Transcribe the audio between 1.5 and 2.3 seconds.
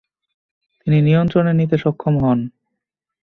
নিতে সক্ষম